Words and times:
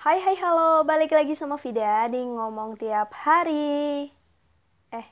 Hai 0.00 0.16
hai 0.16 0.32
halo, 0.40 0.80
balik 0.88 1.12
lagi 1.12 1.36
sama 1.36 1.60
Vida 1.60 2.08
di 2.08 2.24
ngomong 2.24 2.72
tiap 2.80 3.12
hari. 3.12 4.08
Eh, 4.88 5.06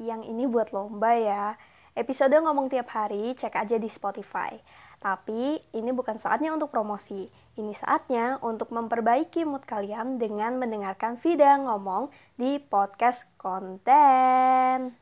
yang 0.00 0.24
ini 0.24 0.48
buat 0.48 0.72
lomba 0.72 1.12
ya. 1.12 1.60
Episode 1.92 2.40
ngomong 2.40 2.72
tiap 2.72 2.88
hari 2.96 3.36
cek 3.36 3.52
aja 3.52 3.76
di 3.76 3.92
Spotify. 3.92 4.56
Tapi 5.04 5.60
ini 5.76 5.92
bukan 5.92 6.16
saatnya 6.16 6.48
untuk 6.56 6.72
promosi. 6.72 7.28
Ini 7.60 7.76
saatnya 7.76 8.40
untuk 8.40 8.72
memperbaiki 8.72 9.44
mood 9.44 9.68
kalian 9.68 10.16
dengan 10.16 10.56
mendengarkan 10.56 11.20
Vida 11.20 11.52
ngomong 11.60 12.08
di 12.40 12.56
podcast 12.56 13.28
konten. 13.36 15.01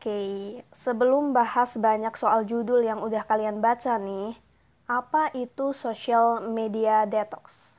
Oke, 0.00 0.64
sebelum 0.72 1.36
bahas 1.36 1.76
banyak 1.76 2.16
soal 2.16 2.48
judul 2.48 2.80
yang 2.80 3.04
udah 3.04 3.20
kalian 3.20 3.60
baca 3.60 4.00
nih, 4.00 4.32
apa 4.88 5.28
itu 5.36 5.76
social 5.76 6.40
media 6.40 7.04
detox? 7.04 7.76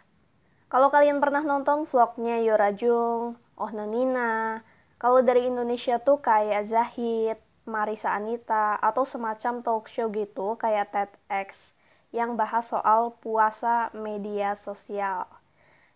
Kalau 0.69 0.93
kalian 0.93 1.17
pernah 1.17 1.41
nonton 1.41 1.89
vlognya 1.89 2.37
Yorajung, 2.45 3.41
Oh 3.57 3.71
Nonina, 3.73 4.61
kalau 5.01 5.25
dari 5.25 5.49
Indonesia 5.49 5.97
tuh 5.97 6.21
kayak 6.21 6.69
Zahid, 6.69 7.41
Marisa 7.65 8.13
Anita, 8.13 8.77
atau 8.77 9.01
semacam 9.01 9.65
talk 9.65 9.89
show 9.89 10.13
gitu 10.13 10.61
kayak 10.61 10.93
TEDx 10.93 11.73
yang 12.13 12.37
bahas 12.37 12.69
soal 12.69 13.17
puasa 13.17 13.89
media 13.97 14.53
sosial. 14.61 15.25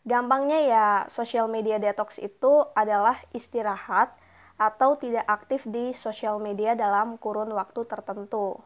Gampangnya 0.01 0.57
ya, 0.57 0.89
social 1.05 1.45
media 1.45 1.77
detox 1.77 2.17
itu 2.17 2.65
adalah 2.73 3.13
istirahat 3.29 4.09
atau 4.55 4.95
tidak 4.95 5.27
aktif 5.27 5.67
di 5.67 5.91
sosial 5.91 6.39
media 6.39 6.75
dalam 6.75 7.19
kurun 7.19 7.51
waktu 7.51 7.83
tertentu. 7.83 8.59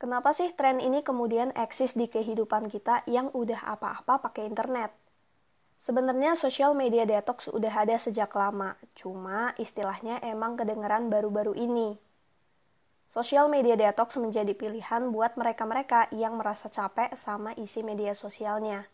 Kenapa 0.00 0.32
sih 0.32 0.48
tren 0.56 0.80
ini 0.80 1.04
kemudian 1.04 1.52
eksis 1.52 1.92
di 1.92 2.08
kehidupan 2.08 2.72
kita 2.72 3.04
yang 3.04 3.28
udah 3.36 3.68
apa-apa 3.68 4.24
pakai 4.24 4.48
internet? 4.48 4.90
Sebenarnya 5.76 6.36
social 6.36 6.72
media 6.72 7.04
detox 7.04 7.48
udah 7.52 7.72
ada 7.72 7.96
sejak 7.96 8.32
lama, 8.36 8.76
cuma 8.96 9.52
istilahnya 9.60 10.20
emang 10.24 10.56
kedengeran 10.56 11.12
baru-baru 11.12 11.52
ini. 11.56 12.00
Social 13.12 13.48
media 13.52 13.76
detox 13.76 14.16
menjadi 14.16 14.56
pilihan 14.56 15.08
buat 15.12 15.36
mereka-mereka 15.36 16.08
yang 16.16 16.36
merasa 16.40 16.72
capek 16.72 17.12
sama 17.16 17.52
isi 17.56 17.84
media 17.84 18.16
sosialnya. 18.16 18.88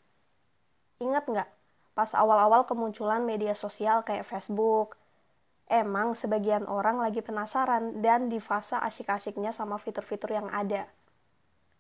Ingat 0.99 1.27
nggak, 1.29 1.49
pas 1.95 2.11
awal-awal 2.19 2.67
kemunculan 2.67 3.23
media 3.23 3.55
sosial 3.55 4.01
kayak 4.03 4.27
Facebook, 4.27 4.99
Emang 5.67 6.15
sebagian 6.15 6.63
orang 6.71 7.03
lagi 7.03 7.19
penasaran 7.19 7.99
dan 7.99 8.31
di 8.31 8.39
fase 8.39 8.79
asyik-asyiknya 8.79 9.51
sama 9.51 9.83
fitur-fitur 9.83 10.31
yang 10.31 10.47
ada. 10.55 10.87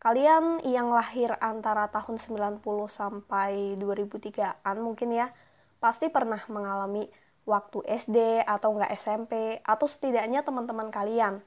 Kalian 0.02 0.58
yang 0.66 0.90
lahir 0.90 1.38
antara 1.38 1.86
tahun 1.94 2.18
90 2.18 2.66
sampai 2.90 3.78
2003-an 3.78 4.76
mungkin 4.82 5.14
ya, 5.14 5.30
pasti 5.78 6.10
pernah 6.10 6.42
mengalami 6.50 7.06
waktu 7.46 7.78
SD 7.86 8.42
atau 8.42 8.74
enggak 8.74 8.90
SMP, 8.98 9.62
atau 9.62 9.86
setidaknya 9.86 10.42
teman-teman 10.42 10.90
kalian. 10.90 11.38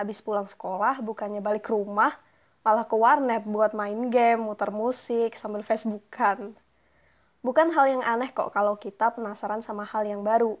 Habis 0.00 0.24
pulang 0.24 0.48
sekolah, 0.48 1.04
bukannya 1.04 1.44
balik 1.44 1.68
rumah, 1.68 2.16
malah 2.64 2.88
ke 2.88 2.96
warnet 2.96 3.44
buat 3.44 3.76
main 3.76 4.08
game, 4.08 4.40
muter 4.40 4.72
musik, 4.72 5.36
sambil 5.36 5.60
Facebookan. 5.60 6.56
Bukan 7.44 7.76
hal 7.76 7.92
yang 7.92 8.02
aneh 8.08 8.32
kok 8.32 8.56
kalau 8.56 8.80
kita 8.80 9.12
penasaran 9.12 9.60
sama 9.60 9.84
hal 9.84 10.08
yang 10.08 10.24
baru 10.24 10.56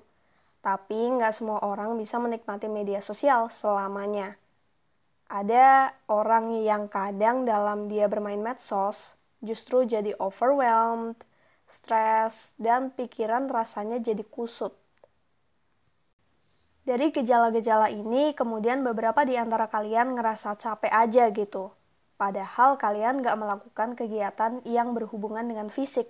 tapi 0.64 0.96
nggak 0.96 1.36
semua 1.36 1.60
orang 1.60 1.92
bisa 2.00 2.16
menikmati 2.16 2.72
media 2.72 3.04
sosial 3.04 3.52
selamanya. 3.52 4.32
Ada 5.28 5.92
orang 6.08 6.64
yang 6.64 6.88
kadang 6.88 7.44
dalam 7.44 7.92
dia 7.92 8.08
bermain 8.08 8.40
medsos 8.40 9.12
justru 9.44 9.84
jadi 9.84 10.16
overwhelmed, 10.16 11.20
stres, 11.68 12.56
dan 12.56 12.88
pikiran 12.96 13.52
rasanya 13.52 14.00
jadi 14.00 14.24
kusut. 14.24 14.72
Dari 16.84 17.12
gejala-gejala 17.12 17.92
ini, 17.92 18.32
kemudian 18.32 18.80
beberapa 18.84 19.24
di 19.24 19.36
antara 19.36 19.68
kalian 19.68 20.16
ngerasa 20.16 20.56
capek 20.56 20.92
aja 20.92 21.28
gitu. 21.32 21.72
Padahal 22.16 22.80
kalian 22.80 23.20
nggak 23.20 23.36
melakukan 23.36 23.96
kegiatan 23.96 24.64
yang 24.64 24.96
berhubungan 24.96 25.44
dengan 25.44 25.68
fisik. 25.68 26.08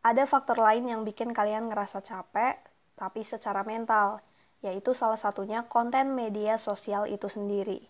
Ada 0.00 0.24
faktor 0.24 0.60
lain 0.60 0.88
yang 0.88 1.04
bikin 1.04 1.36
kalian 1.36 1.68
ngerasa 1.68 2.00
capek, 2.00 2.56
tapi 3.00 3.24
secara 3.24 3.64
mental, 3.64 4.20
yaitu 4.60 4.92
salah 4.92 5.16
satunya 5.16 5.64
konten 5.64 6.12
media 6.12 6.60
sosial 6.60 7.08
itu 7.08 7.32
sendiri. 7.32 7.80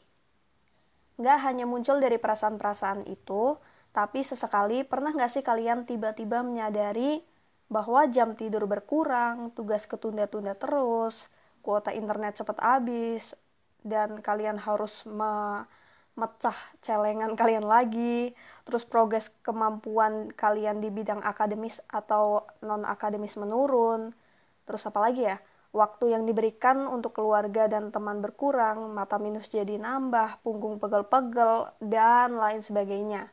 Nggak 1.19 1.39
hanya 1.51 1.67
muncul 1.67 1.99
dari 1.99 2.17
perasaan-perasaan 2.17 3.11
itu, 3.11 3.59
tapi 3.91 4.23
sesekali 4.23 4.87
pernah 4.87 5.11
nggak 5.11 5.33
sih 5.35 5.43
kalian 5.43 5.83
tiba-tiba 5.83 6.47
menyadari 6.47 7.19
bahwa 7.67 8.07
jam 8.07 8.39
tidur 8.39 8.71
berkurang, 8.71 9.51
tugas 9.51 9.91
ketunda-tunda 9.91 10.55
terus, 10.55 11.27
kuota 11.61 11.91
internet 11.91 12.39
cepat 12.39 12.59
habis, 12.63 13.35
dan 13.83 14.23
kalian 14.23 14.63
harus 14.63 15.03
memecah 15.07 16.57
celengan 16.83 17.35
kalian 17.35 17.67
lagi, 17.67 18.31
terus 18.63 18.87
progres 18.87 19.35
kemampuan 19.43 20.31
kalian 20.39 20.79
di 20.79 20.91
bidang 20.95 21.23
akademis 21.27 21.83
atau 21.91 22.47
non-akademis 22.63 23.35
menurun, 23.39 24.15
Terus 24.71 24.87
apa 24.87 25.03
lagi 25.03 25.27
ya? 25.27 25.35
Waktu 25.75 26.15
yang 26.15 26.31
diberikan 26.31 26.87
untuk 26.87 27.19
keluarga 27.19 27.67
dan 27.67 27.91
teman 27.91 28.23
berkurang, 28.23 28.95
mata 28.95 29.19
minus 29.19 29.51
jadi 29.51 29.83
nambah, 29.83 30.47
punggung 30.47 30.79
pegel-pegel, 30.79 31.75
dan 31.83 32.39
lain 32.39 32.63
sebagainya. 32.63 33.27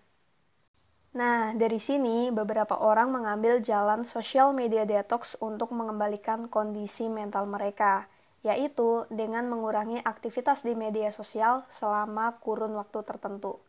Nah, 1.14 1.54
dari 1.54 1.78
sini 1.78 2.34
beberapa 2.34 2.74
orang 2.78 3.14
mengambil 3.14 3.62
jalan 3.62 4.02
social 4.02 4.50
media 4.50 4.82
detox 4.86 5.38
untuk 5.38 5.70
mengembalikan 5.78 6.50
kondisi 6.50 7.06
mental 7.06 7.46
mereka, 7.46 8.10
yaitu 8.42 9.06
dengan 9.14 9.46
mengurangi 9.46 10.02
aktivitas 10.02 10.66
di 10.66 10.74
media 10.74 11.14
sosial 11.14 11.66
selama 11.70 12.34
kurun 12.42 12.74
waktu 12.78 13.02
tertentu. 13.06 13.62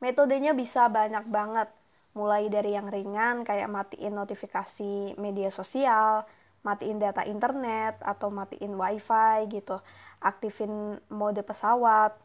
Metodenya 0.00 0.56
bisa 0.56 0.88
banyak 0.88 1.28
banget, 1.28 1.68
mulai 2.12 2.52
dari 2.52 2.76
yang 2.76 2.88
ringan 2.88 3.48
kayak 3.48 3.68
matiin 3.68 4.12
notifikasi 4.12 5.16
media 5.16 5.48
sosial, 5.48 6.28
matiin 6.64 6.98
data 6.98 7.22
internet 7.28 8.00
atau 8.00 8.32
matiin 8.32 8.74
wifi 8.74 9.46
gitu 9.52 9.78
aktifin 10.24 10.98
mode 11.12 11.44
pesawat. 11.44 12.16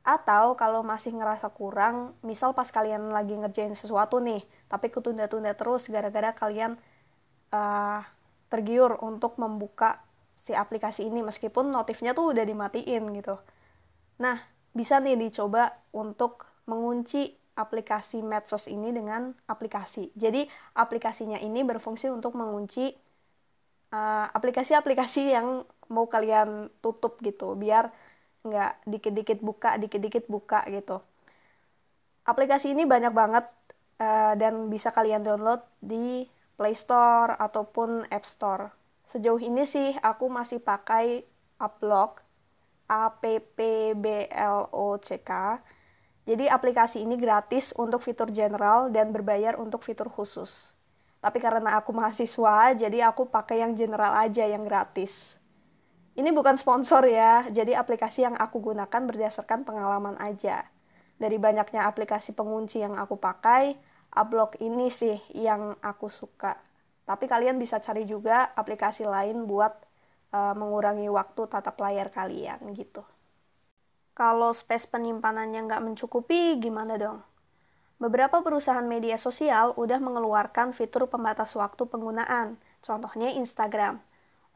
Atau 0.00 0.56
kalau 0.56 0.80
masih 0.80 1.12
ngerasa 1.12 1.52
kurang 1.52 2.16
misal 2.24 2.56
pas 2.56 2.70
kalian 2.72 3.12
lagi 3.12 3.36
ngerjain 3.36 3.76
sesuatu 3.76 4.16
nih 4.16 4.40
tapi 4.72 4.88
ketunda-tunda 4.88 5.52
terus 5.52 5.92
gara-gara 5.92 6.32
kalian 6.32 6.80
uh, 7.52 8.00
tergiur 8.48 8.96
untuk 9.04 9.36
membuka 9.36 10.00
si 10.32 10.56
aplikasi 10.56 11.04
ini 11.04 11.20
meskipun 11.20 11.68
notifnya 11.68 12.16
tuh 12.16 12.32
udah 12.32 12.48
dimatiin 12.48 13.12
gitu. 13.12 13.36
Nah 14.24 14.40
bisa 14.72 15.04
nih 15.04 15.20
dicoba 15.20 15.68
untuk 15.92 16.48
mengunci 16.64 17.36
aplikasi 17.60 18.24
medsos 18.24 18.72
ini 18.72 18.94
dengan 18.96 19.36
aplikasi. 19.44 20.16
Jadi 20.16 20.48
aplikasinya 20.80 21.36
ini 21.36 21.60
berfungsi 21.60 22.08
untuk 22.08 22.38
mengunci 22.40 22.88
aplikasi-aplikasi 24.34 25.22
uh, 25.26 25.32
yang 25.34 25.46
mau 25.90 26.06
kalian 26.06 26.70
tutup 26.78 27.18
gitu 27.26 27.58
biar 27.58 27.90
nggak 28.46 28.86
dikit-dikit 28.86 29.38
buka 29.42 29.74
dikit-dikit 29.76 30.30
buka 30.30 30.62
gitu. 30.70 31.02
Aplikasi 32.24 32.70
ini 32.70 32.86
banyak 32.86 33.10
banget 33.10 33.44
uh, 33.98 34.38
dan 34.38 34.70
bisa 34.70 34.94
kalian 34.94 35.26
download 35.26 35.60
di 35.82 36.24
Play 36.54 36.78
Store 36.78 37.34
ataupun 37.34 38.06
App 38.08 38.22
Store. 38.22 38.70
Sejauh 39.10 39.42
ini 39.42 39.66
sih 39.66 39.90
aku 39.98 40.30
masih 40.30 40.62
pakai 40.62 41.26
Uplock 41.58 42.22
A 42.86 43.10
P 43.10 43.42
P 43.42 43.92
B 43.98 44.30
L 44.30 44.70
O 44.70 44.94
C 45.02 45.18
K. 45.18 45.58
Jadi 46.30 46.46
aplikasi 46.46 47.02
ini 47.02 47.18
gratis 47.18 47.74
untuk 47.74 47.98
fitur 48.06 48.30
general 48.30 48.94
dan 48.94 49.10
berbayar 49.10 49.58
untuk 49.58 49.82
fitur 49.82 50.06
khusus 50.06 50.70
tapi 51.20 51.38
karena 51.40 51.76
aku 51.76 51.92
mahasiswa, 51.92 52.72
jadi 52.76 53.08
aku 53.08 53.28
pakai 53.28 53.60
yang 53.64 53.76
general 53.76 54.16
aja, 54.16 54.44
yang 54.44 54.64
gratis. 54.64 55.36
Ini 56.16 56.32
bukan 56.34 56.56
sponsor 56.58 57.06
ya, 57.06 57.46
jadi 57.48 57.76
aplikasi 57.78 58.26
yang 58.26 58.36
aku 58.36 58.72
gunakan 58.72 59.02
berdasarkan 59.06 59.62
pengalaman 59.64 60.16
aja. 60.18 60.66
Dari 61.20 61.36
banyaknya 61.36 61.84
aplikasi 61.86 62.32
pengunci 62.32 62.80
yang 62.80 62.96
aku 62.96 63.20
pakai, 63.20 63.76
Uplock 64.10 64.58
ini 64.58 64.90
sih 64.90 65.22
yang 65.38 65.78
aku 65.78 66.10
suka. 66.10 66.58
Tapi 67.06 67.30
kalian 67.30 67.62
bisa 67.62 67.78
cari 67.78 68.02
juga 68.02 68.50
aplikasi 68.58 69.06
lain 69.06 69.46
buat 69.46 69.70
uh, 70.34 70.54
mengurangi 70.58 71.06
waktu 71.06 71.46
tatap 71.46 71.78
layar 71.78 72.10
kalian 72.10 72.58
gitu. 72.74 73.06
Kalau 74.10 74.50
space 74.50 74.90
penyimpanannya 74.90 75.62
nggak 75.62 75.82
mencukupi, 75.86 76.58
gimana 76.58 76.98
dong? 76.98 77.22
Beberapa 78.00 78.40
perusahaan 78.40 78.88
media 78.88 79.20
sosial 79.20 79.76
udah 79.76 80.00
mengeluarkan 80.00 80.72
fitur 80.72 81.04
pembatas 81.12 81.52
waktu 81.52 81.84
penggunaan, 81.84 82.56
contohnya 82.80 83.28
Instagram. 83.36 84.00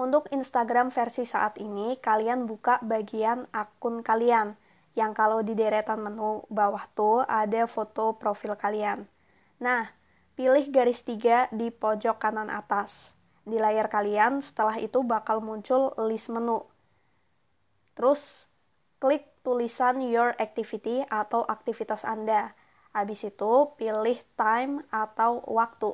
Untuk 0.01 0.33
Instagram 0.33 0.89
versi 0.89 1.29
saat 1.29 1.61
ini, 1.61 2.01
kalian 2.01 2.49
buka 2.49 2.81
bagian 2.81 3.45
akun 3.53 4.01
kalian. 4.01 4.57
yang 4.95 5.11
kalau 5.11 5.43
di 5.43 5.59
deretan 5.59 5.99
menu 5.99 6.47
bawah 6.47 6.87
tuh 6.95 7.27
ada 7.27 7.67
foto 7.67 8.15
profil 8.15 8.55
kalian. 8.55 9.11
Nah, 9.59 9.91
pilih 10.39 10.71
garis 10.71 11.03
tiga 11.03 11.51
di 11.51 11.75
pojok 11.75 12.23
kanan 12.23 12.47
atas. 12.47 13.11
Di 13.43 13.59
layar 13.59 13.91
kalian, 13.91 14.39
setelah 14.39 14.79
itu 14.79 15.03
bakal 15.03 15.43
muncul 15.43 15.91
list 16.07 16.31
menu. 16.31 16.63
Terus, 17.99 18.47
klik 19.03 19.27
tulisan 19.43 19.99
your 19.99 20.39
activity 20.39 21.03
atau 21.11 21.43
aktivitas 21.43 22.07
Anda. 22.07 22.55
Habis 22.95 23.27
itu, 23.27 23.53
pilih 23.75 24.19
time 24.39 24.87
atau 24.89 25.43
waktu. 25.51 25.93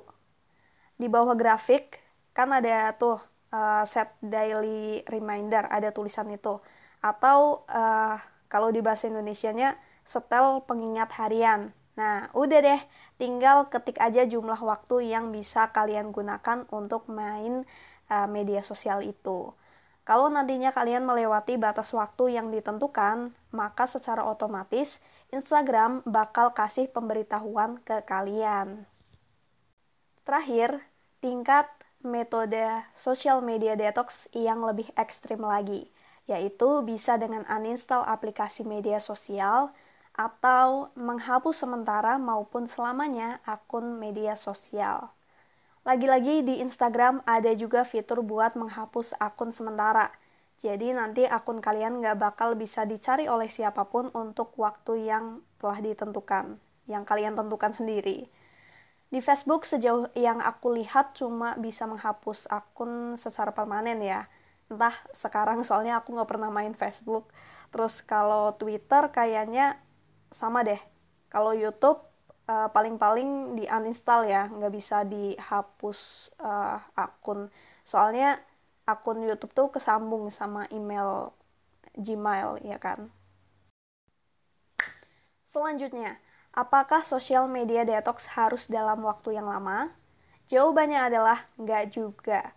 Di 1.00 1.08
bawah 1.08 1.32
grafik, 1.32 1.97
kan 2.37 2.52
ada 2.52 2.93
tuh 2.94 3.17
uh, 3.56 3.85
set 3.88 4.12
daily 4.20 5.00
reminder, 5.08 5.64
ada 5.73 5.88
tulisan 5.97 6.29
itu. 6.29 6.61
Atau 7.00 7.64
uh, 7.73 8.20
kalau 8.52 8.69
di 8.69 8.85
bahasa 8.85 9.08
Indonesianya, 9.08 9.81
setel 10.05 10.61
pengingat 10.69 11.17
harian. 11.17 11.73
Nah, 11.97 12.29
udah 12.37 12.61
deh, 12.61 12.81
tinggal 13.17 13.73
ketik 13.73 13.97
aja 13.97 14.29
jumlah 14.29 14.61
waktu 14.61 15.08
yang 15.08 15.32
bisa 15.32 15.73
kalian 15.73 16.12
gunakan 16.12 16.69
untuk 16.69 17.08
main 17.08 17.64
uh, 18.12 18.29
media 18.29 18.61
sosial 18.61 19.00
itu. 19.00 19.56
Kalau 20.05 20.26
nantinya 20.26 20.75
kalian 20.75 21.06
melewati 21.06 21.55
batas 21.61 21.94
waktu 21.94 22.35
yang 22.35 22.50
ditentukan, 22.50 23.31
maka 23.55 23.85
secara 23.87 24.26
otomatis 24.26 24.99
Instagram 25.30 26.02
bakal 26.06 26.50
kasih 26.50 26.90
pemberitahuan 26.90 27.78
ke 27.86 28.02
kalian. 28.02 28.86
Terakhir, 30.26 30.82
tingkat 31.22 31.66
metode 32.02 32.84
social 32.98 33.38
media 33.44 33.78
detox 33.78 34.26
yang 34.34 34.62
lebih 34.66 34.90
ekstrim 34.98 35.42
lagi 35.42 35.90
yaitu 36.30 36.86
bisa 36.86 37.18
dengan 37.18 37.42
uninstall 37.50 38.06
aplikasi 38.06 38.62
media 38.62 39.02
sosial 39.02 39.74
atau 40.14 40.94
menghapus 40.94 41.66
sementara 41.66 42.22
maupun 42.22 42.70
selamanya 42.70 43.42
akun 43.42 43.98
media 43.98 44.38
sosial. 44.38 45.10
Lagi-lagi 45.82 46.46
di 46.46 46.62
Instagram 46.62 47.26
ada 47.26 47.50
juga 47.58 47.82
fitur 47.82 48.22
buat 48.22 48.54
menghapus 48.54 49.18
akun 49.18 49.50
sementara. 49.50 50.12
Jadi 50.60 50.92
nanti 50.92 51.24
akun 51.24 51.64
kalian 51.64 52.04
nggak 52.04 52.20
bakal 52.20 52.52
bisa 52.52 52.84
dicari 52.84 53.32
oleh 53.32 53.48
siapa 53.48 53.88
pun 53.88 54.12
untuk 54.12 54.52
waktu 54.60 55.08
yang 55.08 55.40
telah 55.56 55.80
ditentukan, 55.80 56.60
yang 56.84 57.08
kalian 57.08 57.32
tentukan 57.32 57.72
sendiri. 57.72 58.28
Di 59.08 59.24
Facebook 59.24 59.64
sejauh 59.64 60.12
yang 60.12 60.38
aku 60.44 60.76
lihat 60.76 61.16
cuma 61.16 61.56
bisa 61.56 61.88
menghapus 61.88 62.44
akun 62.52 63.16
secara 63.16 63.56
permanen 63.56 64.04
ya. 64.04 64.28
Entah 64.68 64.94
sekarang 65.10 65.64
soalnya 65.64 65.98
aku 65.98 66.12
nggak 66.12 66.28
pernah 66.28 66.52
main 66.52 66.76
Facebook. 66.76 67.32
Terus 67.72 68.04
kalau 68.04 68.52
Twitter 68.54 69.08
kayaknya 69.08 69.80
sama 70.28 70.60
deh. 70.60 70.78
Kalau 71.32 71.56
YouTube 71.56 72.04
uh, 72.46 72.68
paling-paling 72.70 73.56
di 73.58 73.64
uninstall 73.64 74.28
ya 74.28 74.46
nggak 74.46 74.72
bisa 74.76 75.02
dihapus 75.08 76.30
uh, 76.44 76.78
akun. 76.94 77.48
Soalnya 77.82 78.38
akun 78.86 79.24
YouTube 79.24 79.52
tuh 79.52 79.68
kesambung 79.72 80.28
sama 80.32 80.68
email 80.70 81.34
Gmail 81.96 82.62
ya 82.62 82.78
kan 82.78 83.10
selanjutnya 85.48 86.20
apakah 86.54 87.02
sosial 87.02 87.50
media 87.50 87.82
detox 87.82 88.30
harus 88.36 88.70
dalam 88.70 89.02
waktu 89.02 89.36
yang 89.36 89.50
lama 89.50 89.90
jawabannya 90.46 91.00
adalah 91.10 91.46
nggak 91.58 91.84
juga 91.94 92.54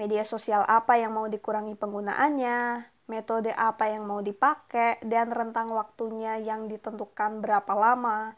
media 0.00 0.24
sosial 0.24 0.64
apa 0.64 0.96
yang 0.96 1.12
mau 1.12 1.28
dikurangi 1.28 1.76
penggunaannya, 1.76 2.88
metode 3.04 3.52
apa 3.52 3.92
yang 3.92 4.08
mau 4.08 4.24
dipakai, 4.24 4.96
dan 5.04 5.28
rentang 5.28 5.68
waktunya 5.76 6.40
yang 6.40 6.72
ditentukan 6.72 7.44
berapa 7.44 7.68
lama. 7.76 8.32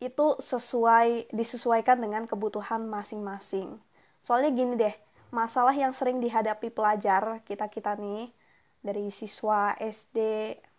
Itu 0.00 0.40
sesuai 0.40 1.28
disesuaikan 1.36 2.00
dengan 2.00 2.24
kebutuhan 2.24 2.88
masing-masing. 2.88 3.76
Soalnya 4.24 4.50
gini 4.56 4.72
deh, 4.80 4.96
masalah 5.30 5.74
yang 5.74 5.94
sering 5.94 6.18
dihadapi 6.18 6.70
pelajar 6.70 7.42
kita-kita 7.46 7.94
nih 7.98 8.30
dari 8.80 9.12
siswa 9.12 9.76
SD, 9.76 10.18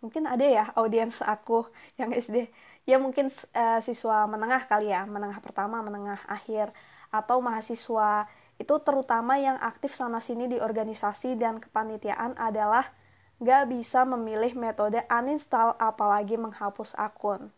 mungkin 0.01 0.25
ada 0.25 0.45
ya 0.45 0.65
audiens 0.75 1.21
aku 1.21 1.65
yang 1.99 2.11
SD, 2.11 2.49
ya 2.85 2.97
mungkin 2.97 3.29
uh, 3.29 3.79
siswa 3.79 4.25
menengah 4.27 4.65
kali 4.67 4.89
ya, 4.89 5.05
menengah 5.05 5.39
pertama, 5.39 5.79
menengah 5.85 6.21
akhir, 6.25 6.73
atau 7.13 7.43
mahasiswa 7.43 8.25
itu 8.61 8.77
terutama 8.85 9.41
yang 9.41 9.57
aktif 9.57 9.97
sana-sini 9.97 10.45
di 10.45 10.57
organisasi 10.61 11.33
dan 11.33 11.57
kepanitiaan 11.57 12.37
adalah 12.37 12.93
gak 13.41 13.73
bisa 13.73 14.05
memilih 14.05 14.53
metode 14.53 15.01
uninstall 15.09 15.73
apalagi 15.81 16.37
menghapus 16.37 16.93
akun. 16.93 17.49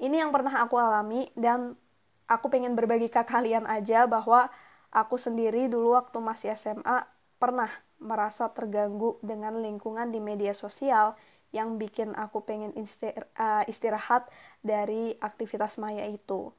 Ini 0.00 0.24
yang 0.24 0.32
pernah 0.32 0.64
aku 0.64 0.80
alami 0.80 1.28
dan 1.36 1.76
aku 2.24 2.48
pengen 2.48 2.72
berbagi 2.72 3.12
ke 3.12 3.20
kalian 3.20 3.68
aja 3.68 4.08
bahwa 4.08 4.48
aku 4.90 5.16
sendiri 5.16 5.66
dulu 5.70 5.94
waktu 5.98 6.18
masih 6.22 6.54
SMA 6.54 7.06
pernah 7.40 7.70
merasa 8.00 8.50
terganggu 8.50 9.16
dengan 9.24 9.58
lingkungan 9.60 10.10
di 10.14 10.20
media 10.22 10.52
sosial 10.52 11.14
yang 11.50 11.78
bikin 11.82 12.14
aku 12.14 12.42
pengen 12.46 12.70
eh, 12.76 13.64
istirahat 13.66 14.28
dari 14.62 15.18
aktivitas 15.18 15.80
maya 15.82 16.06
itu. 16.06 16.54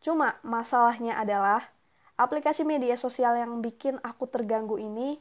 Cuma 0.00 0.38
masalahnya 0.46 1.18
adalah 1.18 1.66
Aplikasi 2.20 2.68
media 2.68 3.00
sosial 3.00 3.32
yang 3.32 3.64
bikin 3.64 3.96
aku 4.04 4.28
terganggu 4.28 4.76
ini 4.76 5.16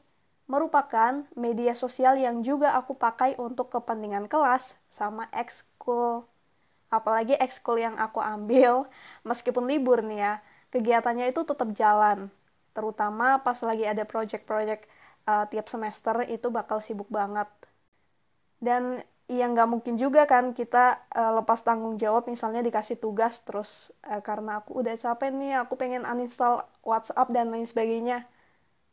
merupakan 0.52 1.24
media 1.32 1.72
sosial 1.72 2.20
yang 2.20 2.44
juga 2.44 2.76
aku 2.76 2.92
pakai 2.92 3.40
untuk 3.40 3.72
kepentingan 3.72 4.28
kelas 4.28 4.76
sama 4.92 5.32
ekskul. 5.32 6.28
Apalagi 6.92 7.40
ekskul 7.40 7.80
yang 7.80 7.96
aku 7.96 8.20
ambil, 8.20 8.84
meskipun 9.24 9.64
libur 9.72 10.04
nih 10.04 10.20
ya, 10.20 10.34
kegiatannya 10.76 11.32
itu 11.32 11.40
tetap 11.48 11.72
jalan. 11.72 12.28
Terutama 12.80 13.44
pas 13.44 13.60
lagi 13.60 13.84
ada 13.84 14.08
project-project 14.08 14.88
uh, 15.28 15.44
tiap 15.52 15.68
semester 15.68 16.24
itu 16.32 16.48
bakal 16.48 16.80
sibuk 16.80 17.12
banget. 17.12 17.52
Dan 18.64 19.04
ya 19.30 19.46
nggak 19.46 19.70
mungkin 19.70 19.94
juga 20.00 20.26
kan 20.26 20.58
kita 20.58 21.06
uh, 21.14 21.38
lepas 21.38 21.62
tanggung 21.62 22.02
jawab 22.02 22.26
misalnya 22.26 22.66
dikasih 22.66 22.98
tugas 22.98 23.46
terus 23.46 23.94
uh, 24.10 24.24
karena 24.26 24.64
aku 24.64 24.82
udah 24.82 24.98
capek 24.98 25.30
nih 25.30 25.54
aku 25.62 25.78
pengen 25.78 26.02
uninstall 26.02 26.66
WhatsApp 26.82 27.30
dan 27.30 27.54
lain 27.54 27.70
sebagainya 27.70 28.26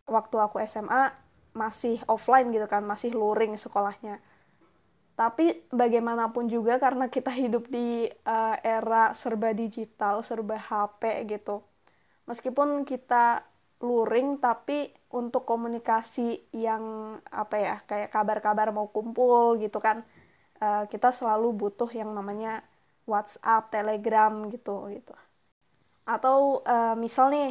waktu 0.04 0.36
aku 0.36 0.60
SMA 0.68 1.16
masih 1.56 2.04
offline 2.04 2.52
gitu 2.52 2.68
kan 2.68 2.84
masih 2.84 3.16
luring 3.16 3.56
sekolahnya 3.56 4.20
tapi 5.16 5.64
bagaimanapun 5.72 6.52
juga 6.52 6.76
karena 6.76 7.08
kita 7.08 7.32
hidup 7.32 7.72
di 7.72 8.04
uh, 8.28 8.56
era 8.60 9.16
serba 9.16 9.56
digital 9.56 10.20
serba 10.20 10.60
HP 10.60 11.32
gitu 11.32 11.64
meskipun 12.28 12.84
kita 12.84 13.40
luring 13.80 14.40
tapi 14.40 14.88
untuk 15.12 15.44
komunikasi 15.44 16.48
yang 16.56 17.16
apa 17.28 17.56
ya 17.60 17.76
kayak 17.84 18.08
kabar-kabar 18.08 18.72
mau 18.72 18.88
kumpul 18.88 19.60
gitu 19.60 19.76
kan 19.80 20.00
uh, 20.60 20.84
kita 20.88 21.12
selalu 21.12 21.52
butuh 21.52 21.88
yang 21.92 22.12
namanya 22.16 22.64
WhatsApp, 23.06 23.70
Telegram 23.70 24.32
gitu 24.50 24.90
gitu. 24.90 25.14
Atau 26.06 26.62
uh, 26.66 26.94
misal 26.98 27.30
nih 27.30 27.50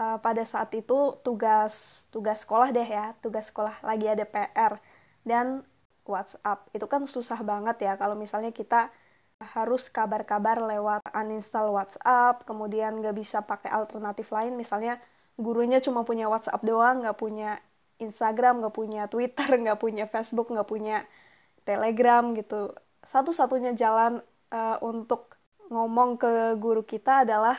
uh, 0.00 0.18
pada 0.20 0.44
saat 0.44 0.72
itu 0.76 1.16
tugas 1.24 2.04
tugas 2.12 2.44
sekolah 2.44 2.68
deh 2.72 2.84
ya, 2.84 3.16
tugas 3.24 3.48
sekolah 3.48 3.80
lagi 3.84 4.06
ada 4.08 4.24
PR 4.28 4.72
dan 5.24 5.64
WhatsApp. 6.04 6.68
Itu 6.76 6.86
kan 6.88 7.08
susah 7.08 7.40
banget 7.40 7.76
ya 7.86 7.96
kalau 7.96 8.14
misalnya 8.18 8.52
kita 8.52 8.92
harus 9.42 9.90
kabar-kabar 9.90 10.62
lewat 10.62 11.02
uninstall 11.18 11.74
WhatsApp, 11.74 12.46
kemudian 12.46 12.94
nggak 13.02 13.16
bisa 13.16 13.42
pakai 13.42 13.74
alternatif 13.74 14.30
lain, 14.30 14.54
misalnya 14.54 15.02
gurunya 15.40 15.78
cuma 15.80 16.04
punya 16.04 16.28
WhatsApp 16.28 16.62
doang, 16.64 17.04
nggak 17.04 17.18
punya 17.18 17.60
Instagram, 18.02 18.60
nggak 18.60 18.74
punya 18.74 19.02
Twitter, 19.06 19.48
nggak 19.62 19.78
punya 19.80 20.04
Facebook, 20.10 20.50
nggak 20.52 20.68
punya 20.68 21.06
Telegram 21.62 22.34
gitu. 22.34 22.74
Satu-satunya 23.02 23.74
jalan 23.74 24.22
uh, 24.50 24.78
untuk 24.82 25.38
ngomong 25.72 26.20
ke 26.20 26.58
guru 26.60 26.84
kita 26.84 27.24
adalah 27.24 27.56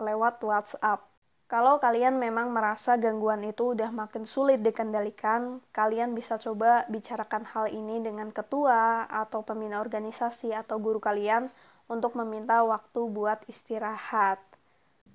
lewat 0.00 0.42
WhatsApp. 0.42 1.00
Kalau 1.44 1.76
kalian 1.76 2.16
memang 2.18 2.50
merasa 2.50 2.96
gangguan 2.96 3.44
itu 3.44 3.76
udah 3.76 3.92
makin 3.92 4.24
sulit 4.24 4.64
dikendalikan, 4.64 5.60
kalian 5.76 6.16
bisa 6.16 6.40
coba 6.40 6.88
bicarakan 6.88 7.44
hal 7.44 7.68
ini 7.68 8.00
dengan 8.00 8.32
ketua 8.32 9.04
atau 9.06 9.44
pembina 9.44 9.78
organisasi 9.78 10.56
atau 10.56 10.80
guru 10.80 10.98
kalian 10.98 11.52
untuk 11.86 12.16
meminta 12.16 12.64
waktu 12.64 13.00
buat 13.12 13.44
istirahat. 13.44 14.40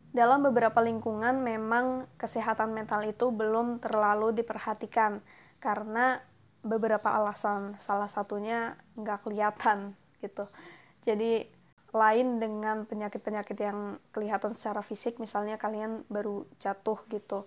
Dalam 0.09 0.41
beberapa 0.41 0.81
lingkungan 0.81 1.37
memang 1.45 2.09
kesehatan 2.17 2.73
mental 2.73 3.05
itu 3.05 3.29
belum 3.29 3.77
terlalu 3.77 4.33
diperhatikan 4.41 5.21
karena 5.61 6.17
beberapa 6.65 7.13
alasan. 7.13 7.77
Salah 7.77 8.09
satunya 8.09 8.73
nggak 8.97 9.29
kelihatan 9.29 9.93
gitu. 10.19 10.49
Jadi 11.05 11.45
lain 11.89 12.37
dengan 12.37 12.85
penyakit-penyakit 12.85 13.57
yang 13.57 13.97
kelihatan 14.13 14.53
secara 14.53 14.81
fisik 14.85 15.17
misalnya 15.17 15.61
kalian 15.61 16.05
baru 16.09 16.45
jatuh 16.57 17.01
gitu. 17.09 17.45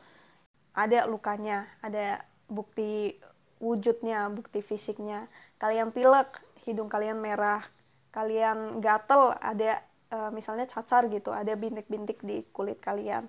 Ada 0.74 1.06
lukanya 1.10 1.66
ada 1.82 2.22
bukti 2.46 3.18
wujudnya 3.62 4.26
bukti 4.30 4.62
fisiknya. 4.62 5.30
Kalian 5.58 5.94
pilek 5.94 6.42
hidung 6.66 6.90
kalian 6.90 7.18
merah, 7.22 7.62
kalian 8.10 8.82
gatel, 8.82 9.34
ada 9.38 9.82
uh, 10.12 10.30
misalnya 10.30 10.68
cacar 10.68 11.08
gitu, 11.08 11.32
ada 11.32 11.56
bintik-bintik 11.56 12.20
di 12.20 12.44
kulit 12.52 12.78
kalian. 12.84 13.26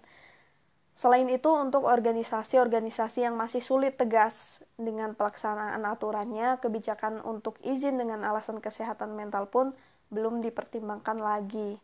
Selain 0.94 1.26
itu, 1.26 1.50
untuk 1.50 1.90
organisasi-organisasi 1.90 3.26
yang 3.26 3.34
masih 3.34 3.66
sulit 3.66 3.98
tegas 3.98 4.62
dengan 4.78 5.18
pelaksanaan 5.18 5.82
aturannya, 5.90 6.62
kebijakan 6.62 7.26
untuk 7.26 7.58
izin 7.66 7.98
dengan 7.98 8.22
alasan 8.22 8.62
kesehatan 8.62 9.18
mental 9.18 9.50
pun 9.50 9.74
belum 10.14 10.46
dipertimbangkan 10.46 11.18
lagi. 11.18 11.82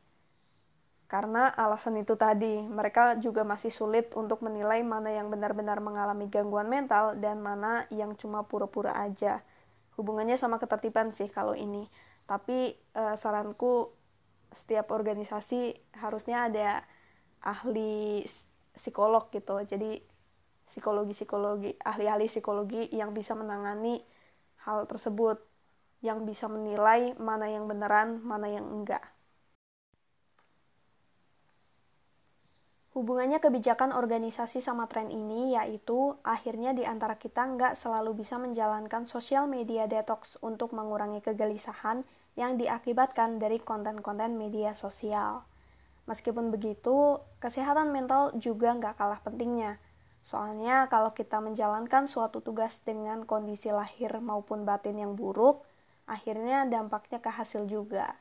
Karena 1.09 1.49
alasan 1.49 1.97
itu 1.97 2.13
tadi, 2.13 2.61
mereka 2.69 3.17
juga 3.17 3.41
masih 3.41 3.73
sulit 3.73 4.13
untuk 4.13 4.45
menilai 4.45 4.85
mana 4.85 5.09
yang 5.09 5.33
benar-benar 5.33 5.81
mengalami 5.81 6.29
gangguan 6.29 6.69
mental 6.69 7.17
dan 7.17 7.41
mana 7.41 7.89
yang 7.89 8.13
cuma 8.13 8.45
pura-pura 8.45 8.93
aja. 8.93 9.41
Hubungannya 9.97 10.37
sama 10.37 10.61
ketertiban 10.61 11.09
sih 11.09 11.25
kalau 11.25 11.57
ini. 11.57 11.89
Tapi 12.29 12.77
eh, 12.77 13.15
saranku 13.17 13.89
setiap 14.51 14.89
organisasi 14.89 15.77
harusnya 16.01 16.49
ada 16.49 16.69
ahli 17.43 18.25
psikolog 18.75 19.29
gitu. 19.33 19.61
Jadi 19.65 20.01
psikologi-psikologi, 20.69 21.77
ahli-ahli 21.81 22.29
psikologi 22.29 22.89
yang 22.93 23.11
bisa 23.13 23.33
menangani 23.33 24.01
hal 24.65 24.85
tersebut, 24.85 25.41
yang 26.05 26.23
bisa 26.23 26.45
menilai 26.45 27.17
mana 27.17 27.49
yang 27.49 27.65
beneran, 27.65 28.21
mana 28.21 28.47
yang 28.47 28.65
enggak. 28.69 29.03
Hubungannya 32.89 33.39
kebijakan 33.39 33.93
organisasi 33.95 34.59
sama 34.59 34.89
tren 34.89 35.13
ini 35.13 35.55
yaitu 35.55 36.17
akhirnya 36.25 36.75
di 36.75 36.83
antara 36.83 37.15
kita 37.15 37.45
nggak 37.45 37.77
selalu 37.77 38.17
bisa 38.17 38.35
menjalankan 38.41 39.05
sosial 39.05 39.45
media 39.45 39.85
detox 39.85 40.35
untuk 40.41 40.73
mengurangi 40.75 41.21
kegelisahan 41.21 42.03
yang 42.39 42.55
diakibatkan 42.55 43.35
dari 43.35 43.59
konten-konten 43.59 44.39
media 44.39 44.71
sosial. 44.71 45.43
Meskipun 46.07 46.55
begitu, 46.55 47.19
kesehatan 47.43 47.91
mental 47.91 48.31
juga 48.39 48.71
nggak 48.79 48.95
kalah 48.95 49.19
pentingnya. 49.19 49.75
Soalnya 50.23 50.87
kalau 50.87 51.11
kita 51.11 51.43
menjalankan 51.43 52.07
suatu 52.07 52.39
tugas 52.39 52.79
dengan 52.87 53.27
kondisi 53.27 53.75
lahir 53.75 54.23
maupun 54.23 54.63
batin 54.63 54.95
yang 55.03 55.19
buruk, 55.19 55.67
akhirnya 56.07 56.63
dampaknya 56.63 57.19
ke 57.19 57.27
hasil 57.27 57.67
juga. 57.67 58.15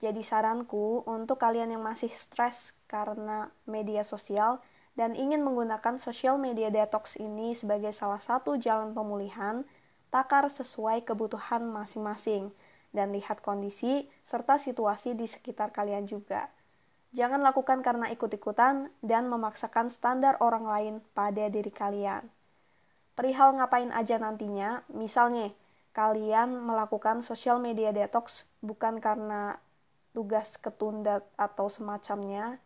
Jadi 0.00 0.24
saranku 0.24 1.04
untuk 1.06 1.38
kalian 1.38 1.76
yang 1.76 1.84
masih 1.84 2.10
stres 2.10 2.74
karena 2.88 3.52
media 3.68 4.02
sosial 4.02 4.58
dan 4.98 5.14
ingin 5.14 5.44
menggunakan 5.44 6.00
social 6.00 6.40
media 6.40 6.72
detox 6.72 7.20
ini 7.20 7.54
sebagai 7.54 7.94
salah 7.94 8.18
satu 8.18 8.58
jalan 8.58 8.96
pemulihan, 8.96 9.62
takar 10.10 10.48
sesuai 10.50 11.06
kebutuhan 11.06 11.62
masing-masing 11.70 12.50
dan 12.92 13.10
lihat 13.10 13.40
kondisi 13.40 14.06
serta 14.22 14.60
situasi 14.60 15.16
di 15.16 15.24
sekitar 15.24 15.72
kalian 15.72 16.04
juga. 16.04 16.48
Jangan 17.12 17.44
lakukan 17.44 17.84
karena 17.84 18.08
ikut-ikutan 18.08 18.88
dan 19.04 19.28
memaksakan 19.28 19.92
standar 19.92 20.40
orang 20.40 20.64
lain 20.64 20.94
pada 21.12 21.48
diri 21.52 21.68
kalian. 21.68 22.24
Perihal 23.12 23.60
ngapain 23.60 23.92
aja 23.92 24.16
nantinya, 24.16 24.80
misalnya 24.88 25.52
kalian 25.92 26.64
melakukan 26.64 27.20
social 27.20 27.60
media 27.60 27.92
detox 27.92 28.48
bukan 28.64 28.96
karena 28.96 29.60
tugas 30.16 30.56
ketunda 30.56 31.20
atau 31.36 31.68
semacamnya 31.68 32.56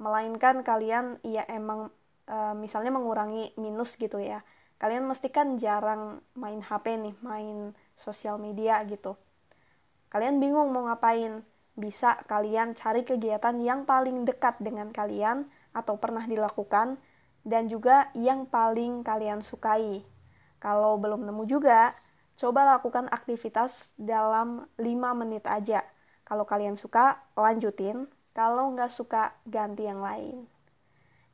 melainkan 0.00 0.64
kalian 0.64 1.20
ya 1.20 1.44
emang 1.48 1.92
e, 2.24 2.36
misalnya 2.56 2.92
mengurangi 2.92 3.52
minus 3.60 3.96
gitu 3.96 4.20
ya 4.20 4.40
kalian 4.80 5.04
mesti 5.04 5.28
kan 5.32 5.56
jarang 5.60 6.20
main 6.36 6.60
HP 6.60 7.00
nih 7.00 7.14
main 7.20 7.72
sosial 7.98 8.36
media 8.38 8.78
gitu 8.86 9.14
kalian 10.10 10.38
bingung 10.38 10.70
mau 10.70 10.86
ngapain 10.86 11.42
bisa 11.74 12.22
kalian 12.30 12.74
cari 12.78 13.02
kegiatan 13.02 13.58
yang 13.58 13.82
paling 13.82 14.22
dekat 14.22 14.58
dengan 14.62 14.94
kalian 14.94 15.46
atau 15.74 15.98
pernah 15.98 16.22
dilakukan 16.22 16.94
dan 17.42 17.66
juga 17.66 18.08
yang 18.14 18.46
paling 18.46 19.02
kalian 19.02 19.42
sukai 19.42 20.02
kalau 20.62 20.96
belum 20.98 21.26
nemu 21.26 21.44
juga 21.50 21.94
coba 22.38 22.78
lakukan 22.78 23.10
aktivitas 23.10 23.94
dalam 23.98 24.66
5 24.78 25.20
menit 25.20 25.44
aja 25.50 25.82
kalau 26.24 26.48
kalian 26.48 26.74
suka, 26.74 27.20
lanjutin. 27.36 28.08
Kalau 28.34 28.72
nggak 28.72 28.90
suka, 28.90 29.36
ganti 29.46 29.86
yang 29.86 30.00
lain. 30.00 30.48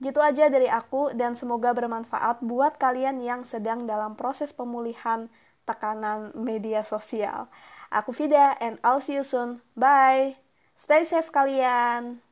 Gitu 0.02 0.18
aja 0.18 0.50
dari 0.50 0.66
aku 0.66 1.14
dan 1.14 1.38
semoga 1.38 1.72
bermanfaat 1.72 2.42
buat 2.42 2.76
kalian 2.76 3.22
yang 3.22 3.40
sedang 3.46 3.86
dalam 3.86 4.18
proses 4.18 4.50
pemulihan 4.50 5.30
tekanan 5.70 6.34
media 6.34 6.82
sosial. 6.82 7.46
Aku 7.94 8.10
Vida 8.10 8.58
and 8.58 8.82
I'll 8.82 8.98
see 8.98 9.14
you 9.14 9.26
soon. 9.26 9.62
Bye. 9.78 10.38
Stay 10.74 11.06
safe 11.06 11.30
kalian. 11.30 12.29